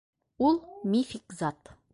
[0.47, 0.57] -Ул-
[0.95, 1.75] мифик зат.